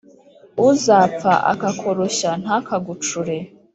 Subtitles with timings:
[0.67, 3.37] Uzapfa akakurushya ntakagucure.